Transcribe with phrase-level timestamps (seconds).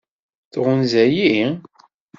[0.51, 1.41] Tɣunza-yi?